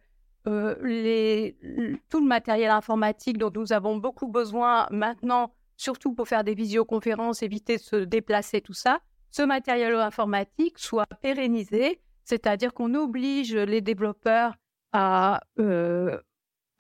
[2.10, 7.44] tout le matériel informatique dont nous avons beaucoup besoin maintenant, surtout pour faire des visioconférences,
[7.44, 9.00] éviter de se déplacer, tout ça,
[9.32, 14.56] ce matériel informatique soit pérennisé, c'est-à-dire qu'on oblige les développeurs
[14.94, 15.42] à,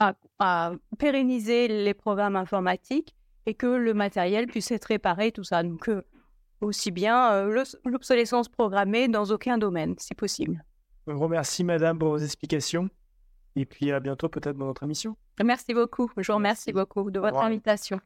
[0.09, 5.63] à, à pérenniser les programmes informatiques et que le matériel puisse être réparé, tout ça.
[5.63, 6.01] Donc, euh,
[6.61, 10.63] aussi bien euh, l'obs- l'obsolescence programmée dans aucun domaine, si possible.
[11.07, 12.89] Je vous remercie, madame, pour vos explications.
[13.55, 15.15] Et puis à bientôt, peut-être, dans notre émission.
[15.43, 16.09] Merci beaucoup.
[16.17, 16.73] Je vous remercie Merci.
[16.73, 17.99] beaucoup de votre invitation.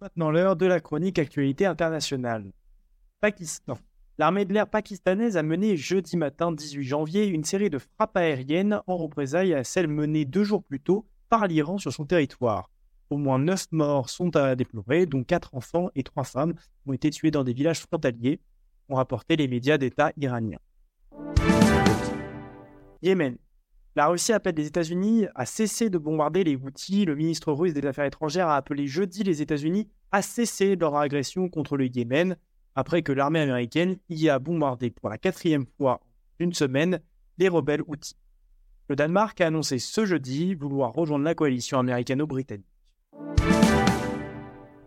[0.00, 2.50] Maintenant, l'heure de la chronique actualité internationale.
[3.20, 3.78] Pakistan.
[4.18, 8.80] L'armée de l'air pakistanaise a mené jeudi matin 18 janvier une série de frappes aériennes
[8.86, 12.70] en représailles à celles menées deux jours plus tôt par l'Iran sur son territoire.
[13.08, 16.54] Au moins 9 morts sont à déplorer, dont 4 enfants et 3 femmes
[16.86, 18.40] ont été tués dans des villages frontaliers,
[18.90, 20.60] ont rapporté les médias d'État iraniens.
[23.00, 23.38] Yémen.
[23.96, 27.06] La Russie appelle les États-Unis à cesser de bombarder les Houthis.
[27.06, 31.48] Le ministre russe des Affaires étrangères a appelé jeudi les États-Unis à cesser leur agression
[31.48, 32.36] contre le Yémen,
[32.74, 37.00] après que l'armée américaine y a bombardé pour la quatrième fois en une semaine
[37.38, 38.16] les rebelles Houthis.
[38.88, 42.66] Le Danemark a annoncé ce jeudi vouloir rejoindre la coalition américano-britannique.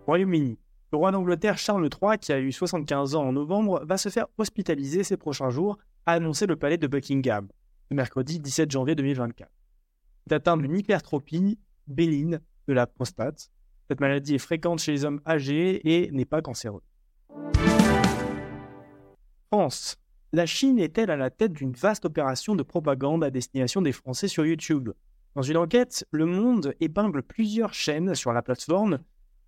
[0.05, 0.59] Royaume-Uni.
[0.91, 4.27] Le roi d'Angleterre Charles III, qui a eu 75 ans en novembre, va se faire
[4.37, 7.47] hospitaliser ces prochains jours, a annoncé le palais de Buckingham,
[7.89, 9.49] le mercredi 17 janvier 2024.
[10.27, 13.49] Il est atteint d'une hypertropie bénigne de la prostate.
[13.89, 16.81] Cette maladie est fréquente chez les hommes âgés et n'est pas cancéreuse.
[19.55, 19.95] France.
[20.33, 24.27] La Chine est-elle à la tête d'une vaste opération de propagande à destination des Français
[24.27, 24.89] sur YouTube?
[25.33, 28.99] Dans une enquête, Le Monde épingle plusieurs chaînes sur la plateforme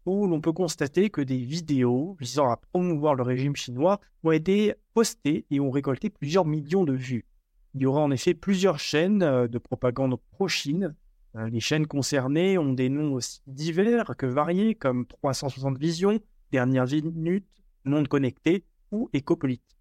[0.06, 4.76] où l'on peut constater que des vidéos visant à promouvoir le régime chinois ont été
[4.94, 7.26] postées et ont récolté plusieurs millions de vues.
[7.74, 10.96] Il y aura en effet plusieurs chaînes euh, de propagande pro-Chine.
[11.36, 16.20] Euh, Les chaînes concernées ont des noms aussi divers que variés comme 360 Visions,
[16.54, 17.46] Dernière Minute,
[17.88, 19.78] Monde Connecté ou Écopolitique.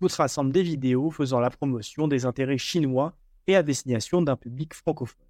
[0.00, 3.14] Toutes rassemblent des vidéos faisant la promotion des intérêts chinois
[3.46, 5.26] et à destination d'un public francophone.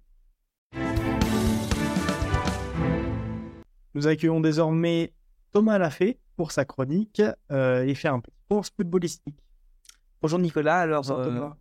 [3.93, 5.13] Nous accueillons désormais
[5.51, 9.37] Thomas Lafay pour sa chronique euh, et faire un petit cours footballistique.
[10.21, 11.57] Bonjour Nicolas, alors Bonjour euh, Thomas.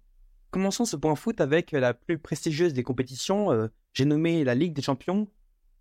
[0.51, 4.73] commençons ce point foot avec la plus prestigieuse des compétitions, euh, j'ai nommé la Ligue
[4.73, 5.29] des Champions.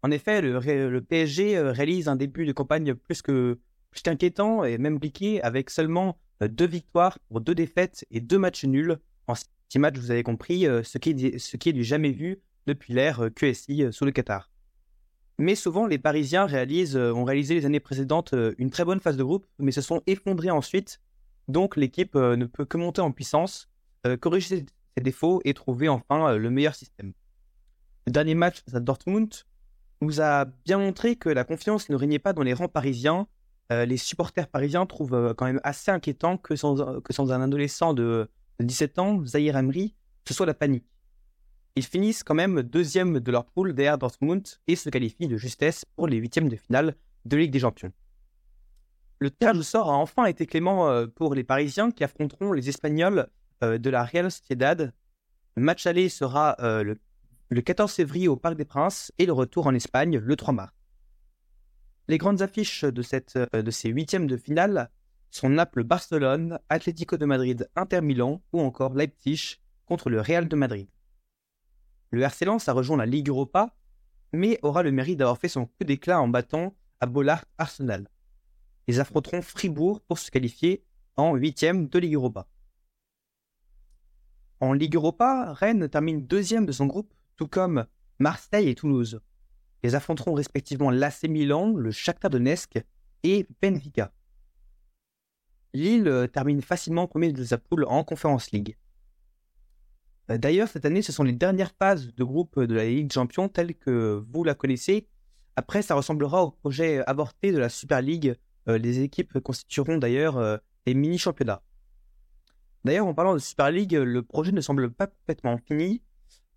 [0.03, 3.59] En effet, le PSG euh, réalise un début de campagne plus que
[3.91, 8.39] plus qu'inquiétant et même cliqué avec seulement euh, deux victoires pour deux défaites et deux
[8.39, 8.97] matchs nuls.
[9.27, 13.25] En six matchs, vous avez compris, euh, ce, qui est, du- jamais vu depuis l'ère
[13.25, 14.49] euh, QSI sous le Qatar.
[15.37, 19.47] Mais souvent, les Parisiens ont réalisé les années précédentes une très bonne phase de groupe,
[19.57, 20.99] mais se sont effondrés ensuite
[21.47, 23.67] donc l'équipe ne peut que monter en puissance,
[24.19, 27.13] corriger ses, défauts et trouver enfin le meilleur système.
[28.05, 29.33] Le dernier match à Dortmund
[30.01, 33.27] nous a bien montré que la confiance ne régnait pas dans les rangs parisiens.
[33.71, 37.93] Euh, les supporters parisiens trouvent euh, quand même assez inquiétant que sans, sans un adolescent
[37.93, 38.29] de,
[38.59, 39.95] de 17 ans, Zahir Emery,
[40.27, 40.85] ce soit la panique.
[41.75, 45.85] Ils finissent quand même deuxième de leur poule derrière Dortmund et se qualifient de justesse
[45.95, 47.93] pour les huitièmes de finale de Ligue des Champions.
[49.19, 52.67] Le tirage au sort a enfin été clément euh, pour les Parisiens qui affronteront les
[52.67, 53.27] Espagnols
[53.63, 54.93] euh, de la Real Sociedad.
[55.55, 56.95] Le match aller sera euh,
[57.49, 60.73] le 14 février au Parc des Princes et le retour en Espagne le 3 mars.
[62.11, 64.91] Les grandes affiches de, cette, euh, de ces huitièmes de finale
[65.29, 70.89] sont Naples-Barcelone, Atlético de Madrid, Inter Milan ou encore Leipzig contre le Real de Madrid.
[72.09, 73.77] Le RC a rejoint la Ligue Europa,
[74.33, 78.09] mais aura le mérite d'avoir fait son coup d'éclat en battant à Bollard Arsenal.
[78.87, 80.83] Ils affronteront Fribourg pour se qualifier
[81.15, 82.45] en huitième de Ligue Europa.
[84.59, 87.85] En Ligue Europa, Rennes termine deuxième de son groupe, tout comme
[88.19, 89.21] Marseille et Toulouse.
[89.83, 92.83] Ils affronteront respectivement l'AC Milan, le Shakhtar Donetsk
[93.23, 94.11] et Benfica.
[95.73, 98.77] Lille euh, termine facilement premier de sa poule en Conference League.
[100.29, 103.13] Euh, D'ailleurs, cette année, ce sont les dernières phases de groupe de la Ligue des
[103.13, 105.07] Champions telle que vous la connaissez.
[105.55, 108.35] Après, ça ressemblera au projet avorté de la Super League.
[108.67, 111.61] Euh, les équipes constitueront d'ailleurs euh, des mini-championnats.
[112.85, 116.01] D'ailleurs, en parlant de Super League, le projet ne semble pas complètement fini.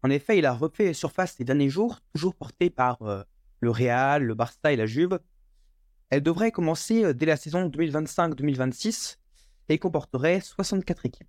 [0.04, 3.22] En effet, il a refait surface ces derniers jours, toujours porté par euh,
[3.60, 5.18] le Real, le Barça et la Juve.
[6.10, 9.16] Elle devrait commencer dès la saison 2025-2026
[9.70, 11.28] et comporterait 64 équipes.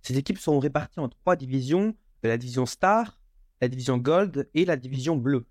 [0.00, 3.20] Ces équipes seront réparties en trois divisions, la division Star,
[3.60, 5.44] la division Gold et la division Bleue.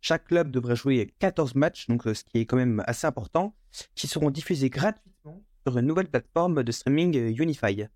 [0.00, 3.54] Chaque club devrait jouer 14 matchs, donc ce qui est quand même assez important,
[3.94, 7.86] qui seront diffusés gratuitement sur une nouvelle plateforme de streaming Unify.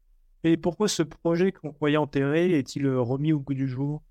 [0.44, 4.02] Et pourquoi ce projet qu'on croyait enterré est-il remis au goût du jour?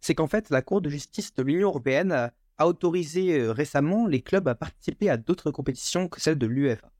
[0.00, 4.48] C'est qu'en fait, la Cour de justice de l'Union européenne a autorisé récemment les clubs
[4.48, 6.92] à participer à d'autres compétitions que celles de l'UEFA.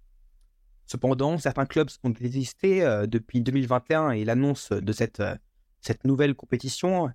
[0.93, 5.35] Cependant, certains clubs sont désistés euh, depuis 2021 et l'annonce de cette, euh,
[5.81, 7.11] cette nouvelle compétition,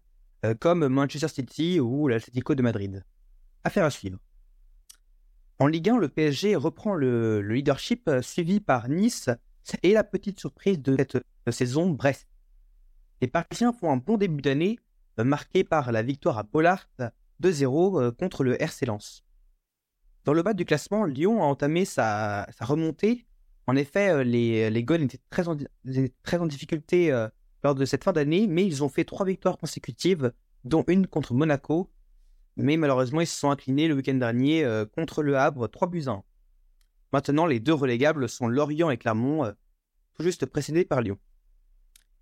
[0.46, 3.04] euh, comme Manchester City ou l'Atlético de Madrid.
[3.63, 4.17] Affaire à suivre.
[5.60, 9.30] En Ligue 1, le PSG reprend le, leadership suivi par Nice
[9.84, 12.28] et la petite surprise de cette saison, Brest.
[13.22, 14.80] Les Parisiens font un bon début d'année,
[15.18, 16.88] marqué par la victoire à Bollard
[17.42, 19.24] 2-0 contre le RC Lens.
[20.26, 23.28] Dans le bas du classement, Lyon a entamé sa, remontée
[23.68, 25.46] en effet, euh, les, les étaient très
[26.40, 27.28] en, difficulté euh,
[27.64, 30.32] lors de cette fin d'année, mais ils ont fait trois victoires consécutives,
[30.64, 31.92] dont une contre Monaco.
[32.56, 36.06] Mais malheureusement, ils se sont inclinés le week-end dernier euh, contre le Havre, 3 buts
[36.08, 36.24] 1.
[37.12, 39.54] Maintenant, les deux relégables sont Lorient et Clermont,
[40.14, 41.18] tout juste précédés par Lyon.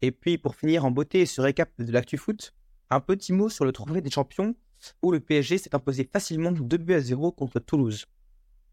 [0.01, 2.53] Et puis, pour finir en beauté ce récap de l'actu foot,
[2.89, 4.55] un petit mot sur le trophée des champions,
[5.01, 8.05] où le PSG s'est imposé facilement 2 buts à 0 contre Toulouse.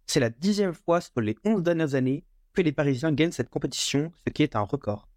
[0.06, 4.12] C'est la dixième fois sur les 11 dernières années que les Parisiens gagnent cette compétition,
[4.26, 5.08] ce qui est un record.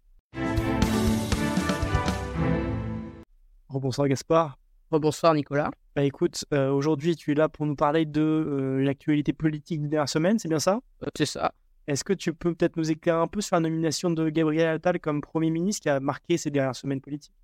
[3.68, 4.58] Bonsoir Gaspard.
[4.90, 5.70] Bonsoir Nicolas.
[5.94, 9.88] Bah écoute, euh, aujourd'hui tu es là pour nous parler de euh, l'actualité politique des
[9.88, 10.80] dernières semaines, c'est bien ça?
[11.02, 11.52] Euh, C'est ça.
[11.86, 14.98] Est-ce que tu peux peut-être nous éclairer un peu sur la nomination de Gabriel Attal
[14.98, 17.34] comme Premier ministre qui a marqué ces dernières semaines politiques?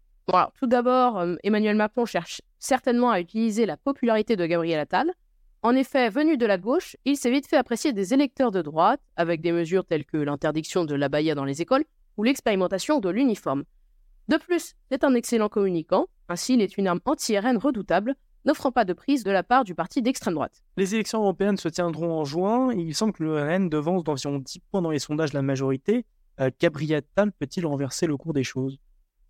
[0.58, 5.12] Tout d'abord, Emmanuel Macron cherche certainement à utiliser la popularité de Gabriel Attal.
[5.62, 9.00] En effet, venu de la gauche, il s'est vite fait apprécier des électeurs de droite,
[9.16, 11.84] avec des mesures telles que l'interdiction de la baïa dans les écoles
[12.16, 13.64] ou l'expérimentation de l'uniforme.
[14.28, 18.84] De plus, c'est un excellent communicant, ainsi il est une arme anti-RN redoutable, n'offrant pas
[18.84, 20.62] de prise de la part du parti d'extrême droite.
[20.76, 24.38] Les élections européennes se tiendront en juin, et il semble que le RN devance d'environ
[24.38, 26.04] 10 points dans les sondages la majorité.
[26.40, 28.78] Euh, Gabriel peut-il renverser le cours des choses?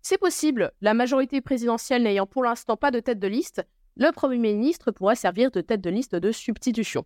[0.01, 4.37] C'est possible, la majorité présidentielle n'ayant pour l'instant pas de tête de liste, le Premier
[4.37, 7.05] ministre pourrait servir de tête de liste de substitution.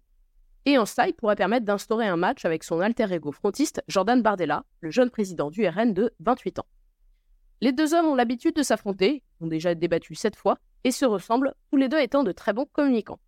[0.66, 4.22] Et en ça, il pourrait permettre d'instaurer un match avec son alter ego frontiste Jordan
[4.22, 6.66] Bardella, le jeune président du RN de 28 ans.
[7.62, 11.54] Les deux hommes ont l'habitude de s'affronter, ont déjà débattu sept fois, et se ressemblent,
[11.70, 13.20] tous les deux étant de très bons communicants.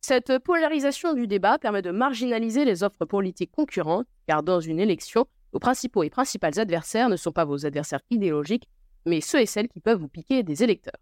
[0.00, 5.26] Cette polarisation du débat permet de marginaliser les offres politiques concurrentes, car dans une élection,
[5.52, 8.68] vos principaux et principales adversaires ne sont pas vos adversaires idéologiques,
[9.06, 10.98] mais ceux et celles qui peuvent vous piquer des électeurs.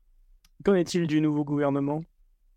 [0.62, 2.03] Qu'en est-il du nouveau gouvernement?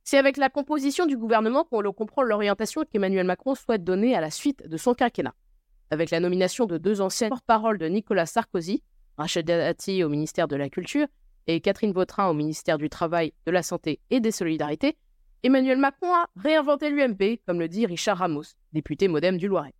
[0.03, 4.31] C'est avec la composition du gouvernement qu'on comprend l'orientation qu'Emmanuel Macron souhaite donner à la
[4.31, 5.35] suite de son quinquennat.
[5.89, 8.83] Avec la nomination de deux anciennes porte-paroles de Nicolas Sarkozy,
[9.17, 11.07] Rachel Dati au ministère de la Culture
[11.47, 14.97] et Catherine Vautrin au ministère du Travail, de la Santé et des Solidarités,
[15.43, 19.73] Emmanuel Macron a réinventé l'UMP, comme le dit Richard Ramos, député modem du Loiret.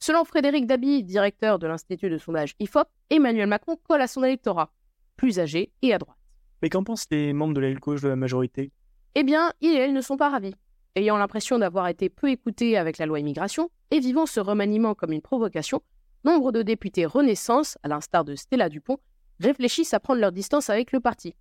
[0.00, 4.72] Selon Frédéric Dabi, directeur de l'Institut de sondage IFOP, Emmanuel Macron colle à son électorat,
[5.16, 6.18] plus âgé et à droite.
[6.62, 8.72] Mais qu'en pensent les membres de l'aile gauche de la majorité?
[9.14, 10.54] Eh bien, ils et elles ne sont pas ravis.
[10.94, 15.12] Ayant l'impression d'avoir été peu écoutés avec la loi immigration et vivant ce remaniement comme
[15.12, 15.82] une provocation,
[16.24, 18.98] nombre de députés Renaissance, à l'instar de Stella Dupont,
[19.40, 21.34] réfléchissent à prendre leur distance avec le parti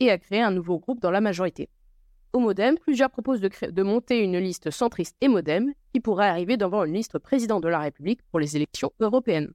[0.00, 1.68] et à créer un nouveau groupe dans la majorité.
[2.32, 6.56] Au Modem, plusieurs proposent de, de, monter une liste centriste et Modem qui pourrait arriver
[6.56, 9.52] devant une liste président de la République pour les élections européennes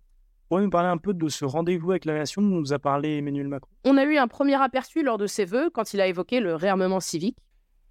[0.52, 3.20] pourriez nous parler un peu de ce rendez-vous avec la nation dont nous a parlé
[3.20, 3.72] Emmanuel Macron?
[3.86, 6.56] On a eu un premier aperçu lors de ses vœux quand il a évoqué le
[6.56, 7.38] réarmement civique.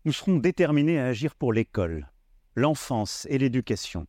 [0.05, 2.11] Nous serons déterminés à agir pour l'école,
[2.57, 4.07] l'enfance et l'éducation,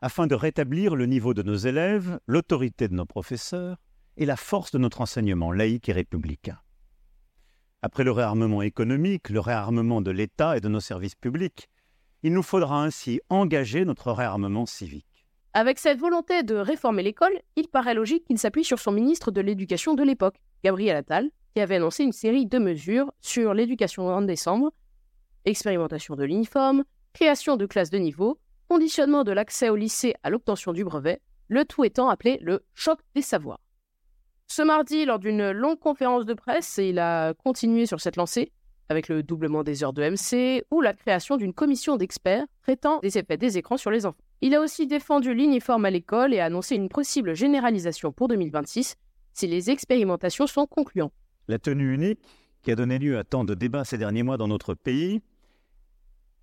[0.00, 3.76] afin de rétablir le niveau de nos élèves, l'autorité de nos professeurs
[4.16, 6.58] et la force de notre enseignement laïque et républicain.
[7.82, 11.68] Après le réarmement économique, le réarmement de l'État et de nos services publics,
[12.22, 15.26] il nous faudra ainsi engager notre réarmement civique.
[15.54, 19.40] Avec cette volonté de réformer l'école, il paraît logique qu'il s'appuie sur son ministre de
[19.40, 24.22] l'Éducation de l'époque, Gabriel Attal, qui avait annoncé une série de mesures sur l'éducation en
[24.22, 24.72] décembre,
[25.44, 28.38] expérimentation de l'uniforme, création de classes de niveau,
[28.68, 33.00] conditionnement de l'accès au lycée à l'obtention du brevet, le tout étant appelé le choc
[33.14, 33.60] des savoirs.
[34.54, 38.52] Ce mardi, lors d'une longue conférence de presse, il a continué sur cette lancée,
[38.90, 43.16] avec le doublement des heures de MC ou la création d'une commission d'experts traitant des
[43.16, 44.20] effets des écrans sur les enfants.
[44.42, 48.96] Il a aussi défendu l'uniforme à l'école et a annoncé une possible généralisation pour 2026
[49.32, 51.14] si les expérimentations sont concluantes.
[51.48, 52.20] La tenue unique,
[52.60, 55.22] qui a donné lieu à tant de débats ces derniers mois dans notre pays,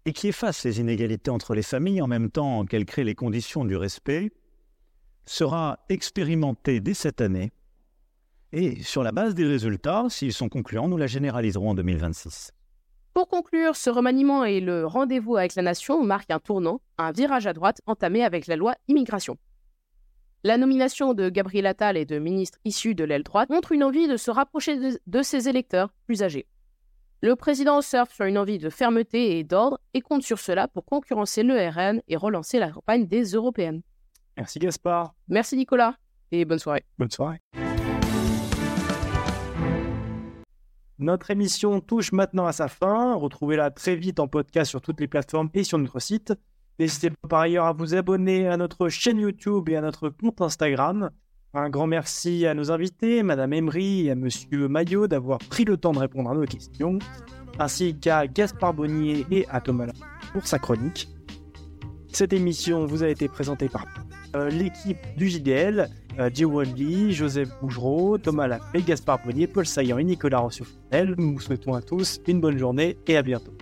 [0.06, 3.66] et qui efface les inégalités entre les familles en même temps qu'elle crée les conditions
[3.66, 4.32] du respect,
[5.28, 7.52] sera expérimentée dès cette année
[8.52, 12.52] et sur la base des résultats, s'ils sont concluants, nous la généraliserons en 2026.
[13.14, 17.48] Pour conclure, ce remaniement et le rendez-vous avec la nation marquent un tournant, un virage
[17.48, 19.38] à droite entamé avec la loi immigration.
[20.44, 24.08] La nomination de Gabriel Attal et de ministres issus de l'aile droite montre une envie
[24.08, 26.48] de se rapprocher de, de ses électeurs plus âgés.
[27.22, 30.86] Le président surfe sur une envie de fermeté et d'ordre et compte sur cela pour
[30.86, 33.82] concurrencer le RN et relancer la campagne des européennes.
[34.38, 35.14] Merci Gaspard.
[35.28, 35.96] Merci Nicolas
[36.32, 36.86] et bonne soirée.
[36.98, 37.42] Bonne soirée.
[41.00, 43.16] Notre émission touche maintenant à sa fin.
[43.16, 46.34] Retrouvez-la très vite en podcast sur toutes les plateformes et sur notre site.
[46.78, 50.42] N'hésitez pas par ailleurs à vous abonner à notre chaîne YouTube et à notre compte
[50.42, 51.10] Instagram.
[51.54, 55.78] Un grand merci à nos invités, Madame Emery et à Monsieur Maillot d'avoir pris le
[55.78, 57.00] temps de répondre à nos questions,
[57.60, 59.88] ainsi qu'à Gaspard Bonnier et à Thomas
[60.34, 61.08] pour sa chronique.
[62.12, 63.86] Cette émission vous a été présentée par
[64.36, 65.90] euh, l'équipe du JDL,
[66.20, 71.16] euh, Jay Wally, Joseph Bougereau, Thomas Lafay, Gaspard Bonnier, Paul Saillant et Nicolas Rossio-Fontel.
[71.18, 73.54] Nous vous souhaitons à tous une bonne journée et à bientôt.